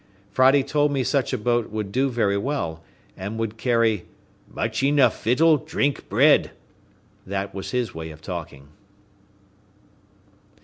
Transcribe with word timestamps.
Friday 0.31 0.63
told 0.63 0.91
me 0.91 1.03
such 1.03 1.31
a 1.31 1.37
boat 1.37 1.69
would 1.69 1.91
do 1.91 2.09
very 2.09 2.35
well, 2.35 2.83
and 3.15 3.37
would 3.37 3.55
carry 3.55 4.07
"much 4.51 4.81
enough 4.81 5.23
vittle, 5.23 5.57
drink, 5.57 6.09
bread;" 6.09 6.49
this 7.23 7.53
was 7.53 7.69
his 7.69 7.93
way 7.93 8.09
of 8.09 8.19
talking. 8.19 8.69